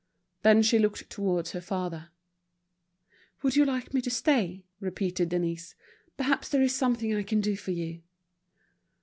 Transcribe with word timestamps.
Then 0.41 0.63
she 0.63 0.79
looked 0.79 1.11
towards 1.11 1.51
her 1.51 1.61
father. 1.61 2.09
"Would 3.43 3.55
you 3.55 3.65
like 3.65 3.93
me 3.93 4.01
to 4.01 4.09
stay?" 4.09 4.65
repeated 4.79 5.29
Denise. 5.29 5.75
"Perhaps 6.17 6.49
there 6.49 6.63
is 6.63 6.73
something 6.73 7.13
I 7.13 7.21
can 7.21 7.39
do 7.39 7.55
for 7.55 7.69
you." 7.69 8.01